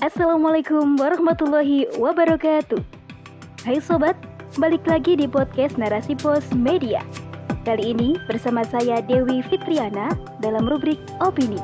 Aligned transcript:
Assalamualaikum 0.00 0.96
warahmatullahi 0.96 1.84
wabarakatuh. 2.00 2.80
Hai 3.68 3.84
sobat, 3.84 4.16
balik 4.56 4.80
lagi 4.88 5.12
di 5.12 5.28
podcast 5.28 5.76
Narasi 5.76 6.16
Pos 6.16 6.56
Media. 6.56 7.04
Kali 7.68 7.92
ini 7.92 8.16
bersama 8.24 8.64
saya 8.64 9.04
Dewi 9.04 9.44
Fitriana 9.44 10.08
dalam 10.40 10.64
rubrik 10.64 10.96
Opini 11.20 11.60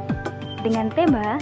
dengan 0.61 0.93
tema 0.93 1.41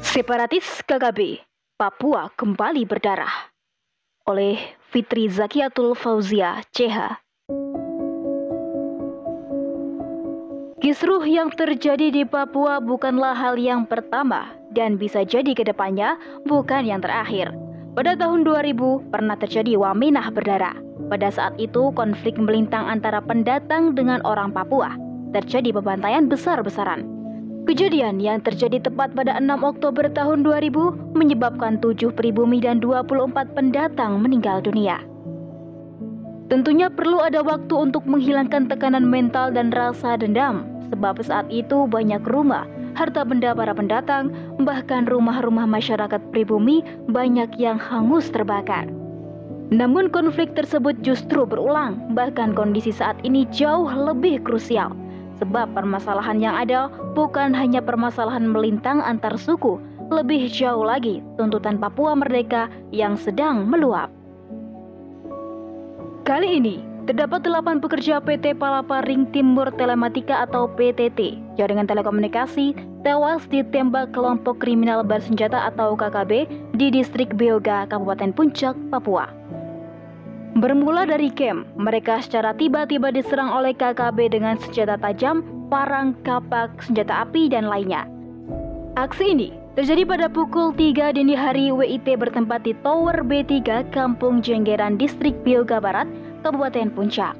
Separatis 0.00 0.80
KKB 0.88 1.44
Papua 1.76 2.32
kembali 2.32 2.88
berdarah 2.88 3.52
oleh 4.24 4.56
Fitri 4.88 5.28
Zakiatul 5.28 5.92
Fauzia 5.92 6.64
CH. 6.72 7.21
Kisruh 10.82 11.22
yang 11.22 11.46
terjadi 11.54 12.10
di 12.10 12.26
Papua 12.26 12.82
bukanlah 12.82 13.38
hal 13.38 13.54
yang 13.54 13.86
pertama 13.86 14.50
dan 14.74 14.98
bisa 14.98 15.22
jadi 15.22 15.54
ke 15.54 15.62
depannya 15.62 16.18
bukan 16.42 16.82
yang 16.82 16.98
terakhir. 16.98 17.54
Pada 17.94 18.18
tahun 18.18 18.42
2000 18.42 19.14
pernah 19.14 19.38
terjadi 19.38 19.78
Waminah 19.78 20.34
berdarah. 20.34 20.74
Pada 21.06 21.30
saat 21.30 21.54
itu 21.62 21.94
konflik 21.94 22.34
melintang 22.34 22.82
antara 22.90 23.22
pendatang 23.22 23.94
dengan 23.94 24.26
orang 24.26 24.50
Papua. 24.50 24.98
Terjadi 25.30 25.70
pembantaian 25.70 26.26
besar-besaran. 26.26 27.06
Kejadian 27.62 28.18
yang 28.18 28.42
terjadi 28.42 28.82
tepat 28.82 29.14
pada 29.14 29.38
6 29.38 29.62
Oktober 29.62 30.10
tahun 30.10 30.42
2000 30.42 31.14
menyebabkan 31.14 31.78
7 31.78 32.10
pribumi 32.10 32.58
dan 32.58 32.82
24 32.82 33.54
pendatang 33.54 34.18
meninggal 34.18 34.58
dunia. 34.58 34.98
Tentunya 36.50 36.92
perlu 36.92 37.22
ada 37.22 37.40
waktu 37.40 37.72
untuk 37.72 38.04
menghilangkan 38.04 38.68
tekanan 38.68 39.08
mental 39.08 39.48
dan 39.54 39.72
rasa 39.72 40.20
dendam, 40.20 40.71
sebab 40.92 41.24
saat 41.24 41.48
itu 41.48 41.88
banyak 41.88 42.20
rumah 42.28 42.68
harta 42.94 43.24
benda 43.24 43.56
para 43.56 43.72
pendatang, 43.72 44.30
bahkan 44.60 45.08
rumah-rumah 45.08 45.64
masyarakat 45.64 46.20
pribumi 46.30 46.84
banyak 47.08 47.48
yang 47.56 47.80
hangus 47.80 48.28
terbakar. 48.28 48.88
Namun 49.72 50.12
konflik 50.12 50.52
tersebut 50.52 51.00
justru 51.00 51.48
berulang, 51.48 52.12
bahkan 52.12 52.52
kondisi 52.52 52.92
saat 52.92 53.16
ini 53.24 53.48
jauh 53.48 53.88
lebih 53.88 54.44
krusial. 54.44 54.92
Sebab 55.40 55.72
permasalahan 55.72 56.38
yang 56.38 56.54
ada 56.54 56.92
bukan 57.16 57.56
hanya 57.56 57.80
permasalahan 57.80 58.44
melintang 58.52 59.00
antar 59.00 59.32
suku, 59.40 59.80
lebih 60.12 60.52
jauh 60.52 60.84
lagi 60.84 61.24
tuntutan 61.40 61.80
Papua 61.80 62.12
merdeka 62.12 62.68
yang 62.92 63.16
sedang 63.16 63.64
meluap. 63.64 64.12
Kali 66.22 66.60
ini, 66.60 66.91
Terdapat 67.02 67.42
delapan 67.42 67.82
pekerja 67.82 68.22
PT 68.22 68.54
Palapa 68.54 69.02
Ring 69.02 69.26
Timur 69.34 69.74
Telematika 69.74 70.46
atau 70.46 70.70
PTT, 70.70 71.34
jaringan 71.58 71.90
telekomunikasi, 71.90 72.78
tewas 73.02 73.42
ditembak 73.50 74.14
kelompok 74.14 74.62
kriminal 74.62 75.02
bersenjata 75.02 75.66
atau 75.66 75.98
KKB 75.98 76.46
di 76.78 76.94
distrik 76.94 77.34
Beoga, 77.34 77.90
Kabupaten 77.90 78.30
Puncak, 78.30 78.78
Papua. 78.94 79.26
Bermula 80.62 81.02
dari 81.02 81.34
camp, 81.34 81.66
mereka 81.74 82.22
secara 82.22 82.54
tiba-tiba 82.54 83.10
diserang 83.10 83.50
oleh 83.50 83.74
KKB 83.74 84.38
dengan 84.38 84.54
senjata 84.62 84.94
tajam, 84.94 85.42
parang, 85.74 86.14
kapak, 86.22 86.70
senjata 86.86 87.26
api, 87.26 87.50
dan 87.50 87.66
lainnya. 87.66 88.06
Aksi 88.94 89.34
ini 89.34 89.50
terjadi 89.74 90.06
pada 90.06 90.26
pukul 90.30 90.70
3 90.70 91.18
dini 91.18 91.34
hari 91.34 91.74
WIT 91.74 92.06
bertempat 92.14 92.62
di 92.62 92.78
Tower 92.86 93.26
B3 93.26 93.90
Kampung 93.90 94.38
Jenggeran, 94.38 95.00
Distrik 95.00 95.34
Beoga 95.42 95.80
Barat, 95.80 96.06
Kabupaten 96.42 96.90
Puncak. 96.90 97.38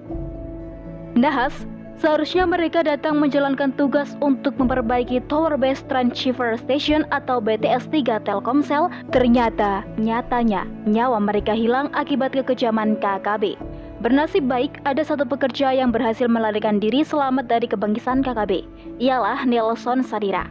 Nahas, 1.13 1.53
seharusnya 2.01 2.49
mereka 2.49 2.81
datang 2.81 3.21
menjalankan 3.21 3.75
tugas 3.77 4.17
untuk 4.25 4.57
memperbaiki 4.57 5.21
Tower 5.29 5.61
Base 5.61 5.85
Transceiver 5.93 6.57
Station 6.57 7.05
atau 7.13 7.37
BTS 7.43 7.91
3 7.93 8.25
Telkomsel, 8.25 8.89
ternyata 9.13 9.85
nyatanya 10.01 10.65
nyawa 10.89 11.21
mereka 11.21 11.53
hilang 11.53 11.93
akibat 11.93 12.33
kekejaman 12.33 12.97
KKB. 12.97 13.61
Bernasib 14.03 14.51
baik, 14.51 14.83
ada 14.83 15.07
satu 15.07 15.23
pekerja 15.23 15.71
yang 15.71 15.95
berhasil 15.95 16.27
melarikan 16.27 16.83
diri 16.83 17.07
selamat 17.07 17.47
dari 17.47 17.71
kebangkitan 17.71 18.25
KKB. 18.27 18.67
Ialah 18.99 19.47
Nelson 19.47 20.03
Sadira. 20.03 20.51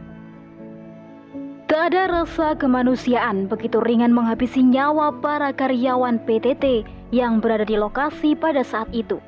Tak 1.72 1.96
ada 1.96 2.12
rasa 2.12 2.52
kemanusiaan 2.60 3.48
begitu 3.48 3.80
ringan 3.80 4.12
menghabisi 4.12 4.60
nyawa 4.60 5.16
para 5.24 5.56
karyawan 5.56 6.20
PTT 6.28 6.84
yang 7.12 7.44
berada 7.44 7.68
di 7.68 7.78
lokasi 7.78 8.34
pada 8.34 8.64
saat 8.64 8.88
itu. 8.96 9.20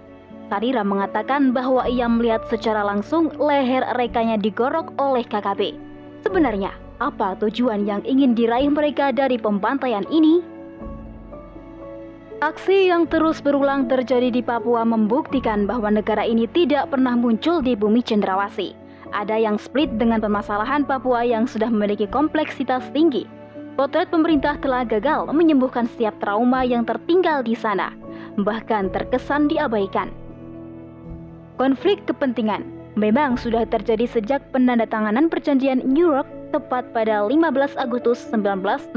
Sadira 0.48 0.84
mengatakan 0.84 1.56
bahwa 1.56 1.88
ia 1.88 2.08
melihat 2.08 2.44
secara 2.52 2.84
langsung 2.84 3.32
leher 3.40 3.84
rekannya 3.96 4.40
digorok 4.40 4.96
oleh 5.00 5.24
KKB. 5.24 5.76
Sebenarnya, 6.24 6.72
apa 7.00 7.36
tujuan 7.40 7.84
yang 7.84 8.02
ingin 8.08 8.36
diraih 8.36 8.72
mereka 8.72 9.12
dari 9.12 9.36
pembantaian 9.36 10.04
ini? 10.08 10.44
Aksi 12.44 12.92
yang 12.92 13.08
terus 13.08 13.40
berulang 13.40 13.88
terjadi 13.88 14.28
di 14.28 14.44
Papua 14.44 14.84
membuktikan 14.84 15.64
bahwa 15.64 15.88
negara 15.88 16.28
ini 16.28 16.44
tidak 16.52 16.92
pernah 16.92 17.16
muncul 17.16 17.64
di 17.64 17.72
bumi 17.72 18.04
cendrawasih 18.04 18.84
ada 19.14 19.38
yang 19.38 19.62
split 19.62 19.94
dengan 20.02 20.20
permasalahan 20.20 20.84
Papua 20.84 21.22
yang 21.24 21.46
sudah 21.46 21.70
memiliki 21.70 22.10
kompleksitas 22.10 22.90
tinggi. 22.92 23.30
Potret 23.74 24.06
pemerintah 24.14 24.54
telah 24.62 24.86
gagal 24.86 25.26
menyembuhkan 25.34 25.90
setiap 25.90 26.14
trauma 26.22 26.62
yang 26.62 26.86
tertinggal 26.86 27.42
di 27.42 27.58
sana, 27.58 27.90
bahkan 28.38 28.94
terkesan 28.94 29.50
diabaikan. 29.50 30.14
Konflik 31.58 32.06
kepentingan 32.06 32.62
memang 32.94 33.34
sudah 33.34 33.66
terjadi 33.66 34.06
sejak 34.06 34.46
penandatanganan 34.54 35.26
perjanjian 35.26 35.82
New 35.90 36.14
York 36.14 36.30
tepat 36.54 36.86
pada 36.94 37.26
15 37.26 37.74
Agustus 37.82 38.22
1962 38.30 38.94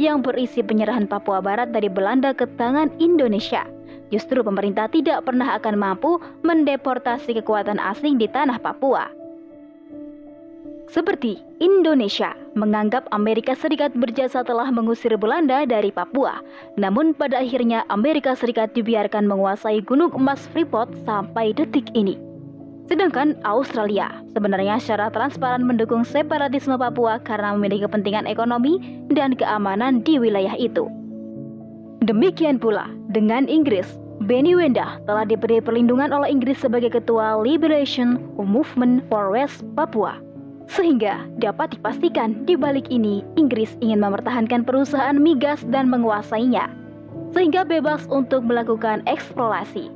yang 0.00 0.24
berisi 0.24 0.64
penyerahan 0.64 1.04
Papua 1.04 1.44
Barat 1.44 1.68
dari 1.68 1.92
Belanda 1.92 2.32
ke 2.32 2.48
tangan 2.56 2.88
Indonesia. 2.96 3.68
Justru 4.08 4.40
pemerintah 4.40 4.88
tidak 4.88 5.28
pernah 5.28 5.60
akan 5.60 5.76
mampu 5.76 6.16
mendeportasi 6.40 7.36
kekuatan 7.36 7.76
asing 7.76 8.16
di 8.16 8.32
tanah 8.32 8.56
Papua. 8.56 9.23
Seperti 10.94 11.42
Indonesia 11.58 12.38
menganggap 12.54 13.10
Amerika 13.10 13.58
Serikat 13.58 13.90
berjasa 13.98 14.46
telah 14.46 14.70
mengusir 14.70 15.10
Belanda 15.18 15.66
dari 15.66 15.90
Papua, 15.90 16.38
namun 16.78 17.10
pada 17.18 17.42
akhirnya 17.42 17.82
Amerika 17.90 18.38
Serikat 18.38 18.78
dibiarkan 18.78 19.26
menguasai 19.26 19.82
gunung 19.82 20.14
emas 20.14 20.46
Freeport 20.54 20.94
sampai 21.02 21.50
detik 21.50 21.90
ini. 21.98 22.14
Sedangkan 22.86 23.34
Australia 23.42 24.06
sebenarnya 24.38 24.78
secara 24.78 25.10
transparan 25.10 25.66
mendukung 25.66 26.06
separatisme 26.06 26.78
Papua 26.78 27.18
karena 27.26 27.58
memiliki 27.58 27.90
kepentingan 27.90 28.30
ekonomi 28.30 28.78
dan 29.10 29.34
keamanan 29.34 29.98
di 30.06 30.22
wilayah 30.22 30.54
itu. 30.54 30.86
Demikian 32.06 32.62
pula 32.62 32.86
dengan 33.10 33.50
Inggris, 33.50 33.98
Benny 34.30 34.54
Wenda 34.54 35.02
telah 35.10 35.26
diberi 35.26 35.58
perlindungan 35.58 36.14
oleh 36.14 36.30
Inggris 36.30 36.62
sebagai 36.62 36.94
Ketua 36.94 37.34
Liberation 37.42 38.22
Movement 38.38 39.02
for 39.10 39.34
West 39.34 39.66
Papua. 39.74 40.22
Sehingga 40.68 41.28
dapat 41.38 41.76
dipastikan 41.76 42.44
di 42.48 42.56
balik 42.56 42.88
ini 42.88 43.20
Inggris 43.36 43.76
ingin 43.84 44.00
mempertahankan 44.00 44.64
perusahaan 44.64 45.16
migas 45.16 45.60
dan 45.68 45.92
menguasainya, 45.92 46.72
sehingga 47.36 47.62
bebas 47.62 48.08
untuk 48.08 48.42
melakukan 48.46 49.04
eksplorasi. 49.04 49.92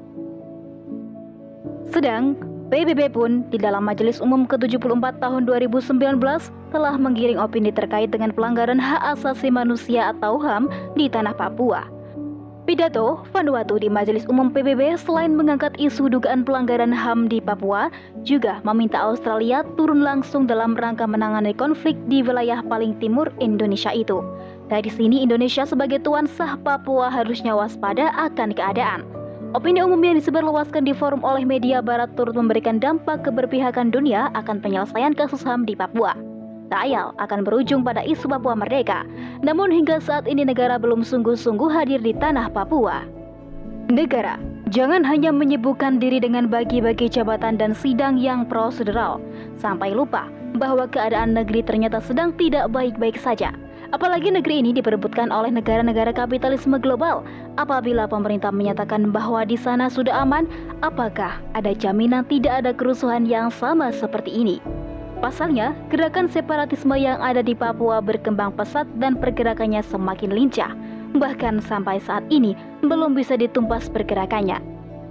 Sedang 1.89 2.37
PBB 2.69 3.17
pun 3.17 3.49
di 3.49 3.57
dalam 3.57 3.89
Majelis 3.89 4.21
Umum 4.21 4.45
ke-74 4.45 5.25
tahun 5.25 5.49
2019 5.49 6.21
telah 6.69 6.95
menggiring 7.01 7.41
opini 7.41 7.73
terkait 7.73 8.13
dengan 8.13 8.29
pelanggaran 8.29 8.77
hak 8.77 9.17
asasi 9.17 9.49
manusia 9.49 10.13
atau 10.13 10.37
HAM 10.37 10.69
di 10.93 11.09
tanah 11.09 11.33
Papua. 11.33 11.98
Pidato 12.69 13.25
Vanuatu 13.33 13.81
di 13.81 13.89
Majelis 13.89 14.29
Umum 14.29 14.53
PBB 14.53 15.01
selain 15.01 15.33
mengangkat 15.33 15.73
isu 15.81 16.13
dugaan 16.13 16.45
pelanggaran 16.45 16.93
HAM 16.93 17.25
di 17.25 17.41
Papua, 17.41 17.89
juga 18.29 18.61
meminta 18.61 19.01
Australia 19.01 19.65
turun 19.81 20.05
langsung 20.05 20.45
dalam 20.45 20.77
rangka 20.77 21.09
menangani 21.09 21.57
konflik 21.57 21.97
di 22.13 22.21
wilayah 22.21 22.61
paling 22.61 22.93
timur 23.01 23.33
Indonesia 23.41 23.89
itu. 23.97 24.21
Dari 24.69 24.93
sini 24.93 25.25
Indonesia 25.25 25.65
sebagai 25.65 26.05
tuan 26.05 26.29
sah 26.29 26.61
Papua 26.61 27.09
harusnya 27.09 27.57
waspada 27.57 28.13
akan 28.21 28.53
keadaan. 28.53 29.01
Opini 29.57 29.81
umum 29.81 30.05
yang 30.05 30.21
disebarluaskan 30.21 30.85
di 30.85 30.93
forum 30.93 31.25
oleh 31.25 31.49
media 31.49 31.81
barat 31.81 32.13
turut 32.21 32.37
memberikan 32.37 32.77
dampak 32.77 33.25
keberpihakan 33.25 33.89
dunia 33.89 34.29
akan 34.37 34.61
penyelesaian 34.61 35.17
kasus 35.17 35.41
HAM 35.41 35.65
di 35.65 35.73
Papua 35.73 36.28
ayal 36.73 37.17
akan 37.17 37.45
berujung 37.45 37.85
pada 37.85 38.05
isu 38.05 38.29
Papua 38.29 38.57
merdeka. 38.57 39.05
Namun 39.41 39.73
hingga 39.73 40.01
saat 40.03 40.29
ini 40.29 40.45
negara 40.45 40.77
belum 40.77 41.05
sungguh-sungguh 41.05 41.71
hadir 41.73 42.01
di 42.03 42.13
tanah 42.13 42.53
Papua. 42.53 43.05
Negara 43.89 44.37
jangan 44.69 45.01
hanya 45.01 45.33
menyibukkan 45.33 45.97
diri 45.97 46.21
dengan 46.21 46.45
bagi-bagi 46.53 47.09
jabatan 47.09 47.57
dan 47.57 47.73
sidang 47.73 48.21
yang 48.21 48.45
prosedural, 48.45 49.17
sampai 49.57 49.97
lupa 49.97 50.29
bahwa 50.61 50.85
keadaan 50.89 51.33
negeri 51.33 51.65
ternyata 51.65 52.01
sedang 52.05 52.37
tidak 52.37 52.69
baik-baik 52.69 53.17
saja. 53.17 53.53
Apalagi 53.89 54.29
negeri 54.29 54.61
ini 54.61 54.77
diperebutkan 54.77 55.33
oleh 55.33 55.49
negara-negara 55.49 56.13
kapitalisme 56.13 56.77
global. 56.77 57.25
Apabila 57.57 58.05
pemerintah 58.05 58.53
menyatakan 58.53 59.09
bahwa 59.09 59.49
di 59.49 59.57
sana 59.57 59.89
sudah 59.89 60.29
aman, 60.29 60.45
apakah 60.85 61.41
ada 61.57 61.73
jaminan 61.73 62.29
tidak 62.29 62.61
ada 62.61 62.77
kerusuhan 62.77 63.25
yang 63.25 63.49
sama 63.49 63.89
seperti 63.89 64.29
ini? 64.29 64.61
Pasalnya, 65.19 65.75
gerakan 65.91 66.31
separatisme 66.31 66.95
yang 66.95 67.19
ada 67.19 67.43
di 67.43 67.51
Papua 67.51 67.99
berkembang 67.99 68.55
pesat 68.55 68.87
dan 69.03 69.19
pergerakannya 69.19 69.83
semakin 69.83 70.31
lincah. 70.31 70.71
Bahkan 71.19 71.59
sampai 71.67 71.99
saat 71.99 72.23
ini 72.31 72.55
belum 72.87 73.19
bisa 73.19 73.35
ditumpas 73.35 73.91
pergerakannya. 73.91 74.63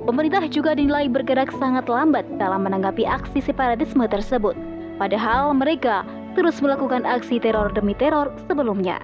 Pemerintah 0.08 0.48
juga 0.48 0.72
dinilai 0.80 1.12
bergerak 1.12 1.52
sangat 1.60 1.92
lambat 1.92 2.24
dalam 2.40 2.64
menanggapi 2.64 3.04
aksi 3.04 3.44
separatisme 3.44 4.08
tersebut. 4.08 4.56
Padahal 4.96 5.52
mereka 5.52 6.08
terus 6.40 6.64
melakukan 6.64 7.04
aksi 7.04 7.44
teror 7.44 7.76
demi 7.76 7.92
teror 7.92 8.32
sebelumnya. 8.48 9.04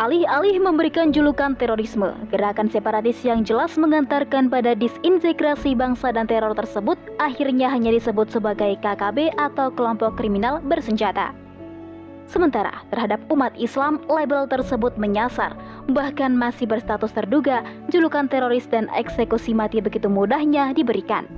Alih-alih 0.00 0.56
memberikan 0.64 1.12
julukan 1.12 1.52
terorisme, 1.60 2.16
gerakan 2.32 2.72
separatis 2.72 3.20
yang 3.20 3.44
jelas 3.44 3.76
mengantarkan 3.76 4.48
pada 4.48 4.72
disintegrasi 4.72 5.76
bangsa 5.76 6.08
dan 6.08 6.24
teror 6.24 6.56
tersebut 6.56 6.96
akhirnya 7.20 7.68
hanya 7.68 7.92
disebut 7.92 8.32
sebagai 8.32 8.80
KKB 8.80 9.36
atau 9.36 9.68
kelompok 9.68 10.16
kriminal 10.16 10.64
bersenjata. 10.64 11.36
Sementara 12.24 12.80
terhadap 12.88 13.20
umat 13.28 13.52
Islam, 13.60 14.00
label 14.08 14.48
tersebut 14.48 14.96
menyasar, 14.96 15.52
bahkan 15.92 16.32
masih 16.32 16.64
berstatus 16.64 17.12
terduga, 17.12 17.60
julukan 17.92 18.24
teroris 18.24 18.64
dan 18.72 18.88
eksekusi 18.96 19.52
mati 19.52 19.84
begitu 19.84 20.08
mudahnya 20.08 20.72
diberikan. 20.72 21.28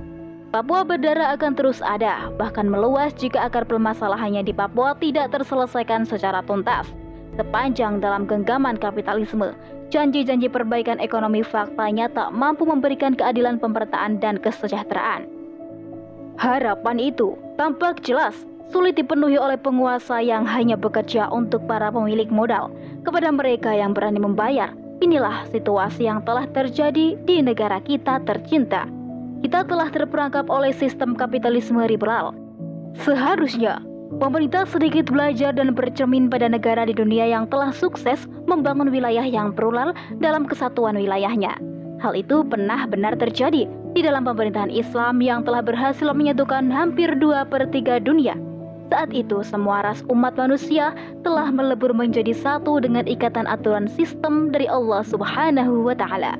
Papua 0.55 0.87
berdarah 0.87 1.35
akan 1.35 1.51
terus 1.59 1.83
ada, 1.83 2.31
bahkan 2.39 2.71
meluas 2.71 3.11
jika 3.19 3.43
akar 3.43 3.67
permasalahannya 3.67 4.47
di 4.47 4.55
Papua 4.55 4.95
tidak 4.95 5.35
terselesaikan 5.35 6.07
secara 6.07 6.39
tuntas 6.47 7.02
sepanjang 7.37 8.01
dalam 8.01 8.25
genggaman 8.29 8.77
kapitalisme. 8.77 9.53
Janji-janji 9.93 10.49
perbaikan 10.49 10.97
ekonomi 10.97 11.45
faktanya 11.45 12.09
tak 12.09 12.33
mampu 12.33 12.65
memberikan 12.65 13.13
keadilan 13.13 13.61
pemerataan 13.61 14.17
dan 14.17 14.41
kesejahteraan. 14.41 15.29
Harapan 16.41 16.97
itu 16.97 17.37
tampak 17.61 18.01
jelas 18.01 18.33
sulit 18.73 18.97
dipenuhi 18.97 19.37
oleh 19.37 19.53
penguasa 19.53 20.17
yang 20.17 20.49
hanya 20.49 20.73
bekerja 20.73 21.29
untuk 21.29 21.61
para 21.69 21.93
pemilik 21.93 22.25
modal. 22.33 22.73
Kepada 23.05 23.29
mereka 23.29 23.69
yang 23.69 23.93
berani 23.93 24.17
membayar, 24.17 24.73
inilah 24.97 25.45
situasi 25.53 26.09
yang 26.09 26.25
telah 26.25 26.49
terjadi 26.49 27.13
di 27.21 27.35
negara 27.45 27.77
kita 27.85 28.17
tercinta. 28.25 28.89
Kita 29.45 29.61
telah 29.69 29.93
terperangkap 29.93 30.49
oleh 30.49 30.73
sistem 30.73 31.13
kapitalisme 31.13 31.77
liberal. 31.85 32.33
Seharusnya 33.05 33.77
Pemerintah 34.23 34.63
sedikit 34.63 35.11
belajar 35.11 35.51
dan 35.51 35.75
bercermin 35.75 36.31
pada 36.31 36.47
negara 36.47 36.87
di 36.87 36.95
dunia 36.95 37.27
yang 37.27 37.43
telah 37.51 37.75
sukses 37.75 38.23
membangun 38.47 38.87
wilayah 38.87 39.27
yang 39.27 39.51
plural 39.51 39.91
dalam 40.23 40.47
kesatuan 40.47 40.95
wilayahnya. 40.95 41.59
Hal 41.99 42.15
itu 42.15 42.39
pernah 42.47 42.87
benar 42.87 43.19
terjadi 43.19 43.67
di 43.67 43.99
dalam 43.99 44.23
pemerintahan 44.23 44.71
Islam 44.71 45.19
yang 45.19 45.43
telah 45.43 45.59
berhasil 45.59 46.07
menyatukan 46.15 46.71
hampir 46.71 47.11
dua 47.19 47.43
per 47.43 47.67
3 47.67 47.99
dunia. 47.99 48.39
Saat 48.87 49.11
itu 49.11 49.43
semua 49.43 49.83
ras 49.83 49.99
umat 50.07 50.39
manusia 50.39 50.95
telah 51.27 51.51
melebur 51.51 51.91
menjadi 51.91 52.31
satu 52.31 52.79
dengan 52.79 53.03
ikatan 53.03 53.43
aturan 53.43 53.91
sistem 53.91 54.55
dari 54.55 54.71
Allah 54.71 55.03
Subhanahu 55.03 55.83
wa 55.83 55.99
taala. 55.99 56.39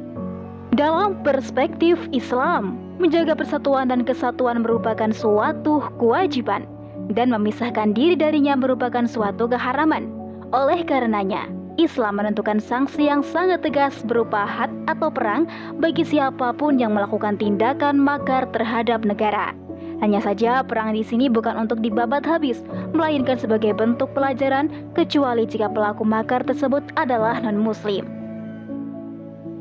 Dalam 0.79 1.19
perspektif 1.27 1.99
Islam, 2.15 2.79
menjaga 3.03 3.35
persatuan 3.35 3.91
dan 3.91 4.07
kesatuan 4.07 4.63
merupakan 4.63 5.11
suatu 5.11 5.83
kewajiban 5.99 6.63
dan 7.11 7.33
memisahkan 7.33 7.91
diri 7.91 8.15
darinya 8.15 8.55
merupakan 8.55 9.03
suatu 9.03 9.49
keharaman. 9.49 10.07
Oleh 10.55 10.85
karenanya, 10.85 11.49
Islam 11.81 12.21
menentukan 12.21 12.61
sanksi 12.61 13.09
yang 13.09 13.25
sangat 13.25 13.65
tegas 13.65 14.05
berupa 14.05 14.45
had 14.45 14.69
atau 14.85 15.09
perang 15.09 15.49
bagi 15.81 16.05
siapa 16.05 16.53
pun 16.53 16.77
yang 16.77 16.93
melakukan 16.93 17.35
tindakan 17.41 17.97
makar 17.97 18.45
terhadap 18.53 19.01
negara. 19.01 19.57
Hanya 20.03 20.19
saja 20.21 20.61
perang 20.61 20.93
di 20.93 21.01
sini 21.01 21.31
bukan 21.31 21.55
untuk 21.55 21.79
dibabat 21.81 22.27
habis, 22.27 22.61
melainkan 22.93 23.39
sebagai 23.39 23.73
bentuk 23.73 24.11
pelajaran 24.13 24.69
kecuali 24.93 25.47
jika 25.47 25.71
pelaku 25.71 26.05
makar 26.05 26.43
tersebut 26.45 26.83
adalah 26.99 27.39
non-muslim. 27.41 28.05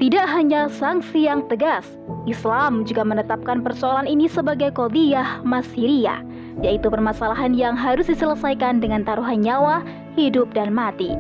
Tidak 0.03 0.27
hanya 0.27 0.67
sanksi 0.67 1.31
yang 1.31 1.47
tegas, 1.47 1.87
Islam 2.27 2.83
juga 2.83 3.07
menetapkan 3.07 3.63
persoalan 3.63 4.11
ini 4.11 4.27
sebagai 4.27 4.75
kodiyah 4.75 5.47
masiriyah, 5.47 6.27
yaitu 6.61 6.93
permasalahan 6.93 7.57
yang 7.57 7.73
harus 7.73 8.11
diselesaikan 8.13 8.83
dengan 8.83 9.01
taruhan 9.07 9.41
nyawa, 9.41 9.81
hidup, 10.19 10.53
dan 10.53 10.77
mati. 10.77 11.17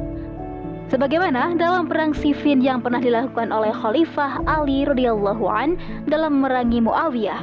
Sebagaimana 0.93 1.57
dalam 1.57 1.89
perang 1.89 2.13
Siffin 2.13 2.61
yang 2.61 2.85
pernah 2.85 3.01
dilakukan 3.01 3.49
oleh 3.49 3.73
Khalifah 3.73 4.45
Ali 4.45 4.85
radhiyallahu 4.85 5.45
an 5.49 5.81
dalam 6.05 6.45
merangi 6.45 6.85
Muawiyah. 6.85 7.41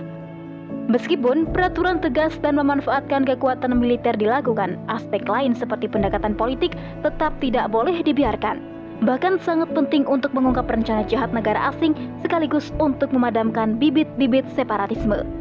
Meskipun 0.90 1.50
peraturan 1.50 1.98
tegas 1.98 2.38
dan 2.46 2.62
memanfaatkan 2.62 3.26
kekuatan 3.26 3.74
militer 3.78 4.14
dilakukan, 4.14 4.78
aspek 4.90 5.26
lain 5.26 5.58
seperti 5.58 5.90
pendekatan 5.90 6.38
politik 6.38 6.78
tetap 7.02 7.34
tidak 7.42 7.74
boleh 7.74 8.06
dibiarkan 8.06 8.80
bahkan 9.04 9.40
sangat 9.40 9.72
penting 9.72 10.04
untuk 10.04 10.36
mengungkap 10.36 10.68
rencana 10.68 11.08
jahat 11.08 11.32
negara 11.32 11.72
asing 11.72 11.96
sekaligus 12.20 12.76
untuk 12.84 13.16
memadamkan 13.16 13.80
bibit-bibit 13.80 14.44
separatisme. 14.56 15.39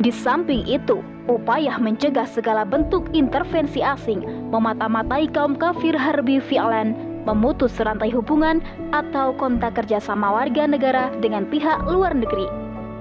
Di 0.00 0.08
samping 0.08 0.64
itu, 0.64 1.04
upaya 1.28 1.76
mencegah 1.76 2.24
segala 2.24 2.64
bentuk 2.64 3.12
intervensi 3.12 3.84
asing, 3.84 4.24
memata-matai 4.48 5.28
kaum 5.28 5.52
kafir 5.52 5.92
harbi 5.92 6.40
fi'lan, 6.40 6.96
memutus 7.28 7.76
rantai 7.76 8.08
hubungan 8.08 8.64
atau 8.96 9.36
kontak 9.36 9.76
kerjasama 9.76 10.32
warga 10.32 10.64
negara 10.64 11.12
dengan 11.20 11.44
pihak 11.44 11.84
luar 11.84 12.16
negeri, 12.16 12.48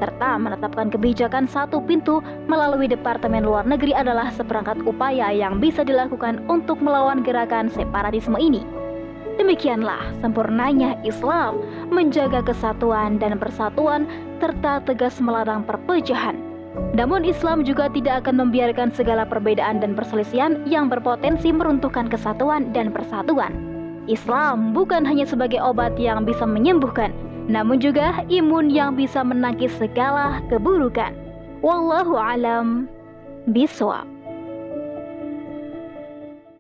serta 0.04 0.36
menetapkan 0.44 0.92
kebijakan 0.92 1.48
satu 1.48 1.80
pintu 1.88 2.20
melalui 2.52 2.92
Departemen 2.92 3.48
Luar 3.48 3.64
Negeri 3.64 3.96
adalah 3.96 4.28
seperangkat 4.36 4.84
upaya 4.84 5.32
yang 5.32 5.64
bisa 5.64 5.88
dilakukan 5.88 6.44
untuk 6.52 6.84
melawan 6.84 7.24
gerakan 7.24 7.72
separatisme 7.72 8.36
ini. 8.36 8.68
Demikianlah 9.40 10.20
sempurnanya 10.20 11.00
Islam 11.08 11.64
menjaga 11.96 12.44
kesatuan 12.44 13.24
dan 13.24 13.40
persatuan 13.40 14.04
serta 14.44 14.84
tegas 14.84 15.16
melarang 15.24 15.64
perpecahan. 15.64 16.49
Namun 16.94 17.26
Islam 17.26 17.66
juga 17.66 17.90
tidak 17.90 18.26
akan 18.26 18.46
membiarkan 18.46 18.94
segala 18.94 19.26
perbedaan 19.26 19.82
dan 19.82 19.98
perselisihan 19.98 20.62
yang 20.70 20.92
berpotensi 20.92 21.50
meruntuhkan 21.50 22.12
kesatuan 22.12 22.70
dan 22.76 22.94
persatuan. 22.94 23.56
Islam 24.10 24.74
bukan 24.74 25.06
hanya 25.06 25.24
sebagai 25.24 25.62
obat 25.62 25.94
yang 26.02 26.26
bisa 26.26 26.44
menyembuhkan, 26.44 27.14
namun 27.46 27.78
juga 27.78 28.26
imun 28.28 28.74
yang 28.74 28.98
bisa 28.98 29.22
menangkis 29.22 29.74
segala 29.78 30.42
keburukan. 30.50 31.14
Wallahu 31.62 32.18
alam 32.18 32.90
biswab. 33.50 34.19